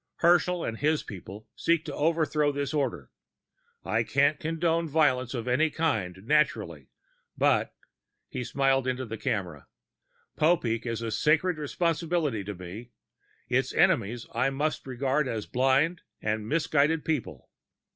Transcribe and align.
Herschel 0.15 0.65
and 0.65 0.79
his 0.79 1.03
people 1.03 1.47
seek 1.55 1.85
to 1.85 1.93
overthrow 1.93 2.51
this 2.51 2.73
order. 2.73 3.11
I 3.85 4.01
can't 4.01 4.39
condone 4.39 4.87
violence 4.89 5.35
of 5.35 5.47
any 5.47 5.69
sort, 5.71 6.23
naturally, 6.23 6.87
but" 7.37 7.75
he 8.27 8.43
smiled 8.43 8.87
into 8.87 9.05
the 9.05 9.19
camera 9.19 9.67
"Popeek 10.37 10.87
is 10.87 11.03
a 11.03 11.11
sacred 11.11 11.59
responsibility 11.59 12.43
to 12.45 12.55
me. 12.55 12.89
Its 13.47 13.75
enemies 13.75 14.25
I 14.33 14.49
must 14.49 14.87
regard 14.87 15.27
as 15.27 15.45
blind 15.45 16.01
and 16.19 16.49
misguided 16.49 17.05
people." 17.05 17.49